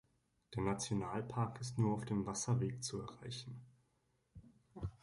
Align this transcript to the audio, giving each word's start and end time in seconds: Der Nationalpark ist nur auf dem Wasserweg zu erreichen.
Der 0.55 0.63
Nationalpark 0.63 1.61
ist 1.61 1.77
nur 1.77 1.93
auf 1.93 2.05
dem 2.05 2.25
Wasserweg 2.25 2.83
zu 2.83 3.01
erreichen. 3.01 3.61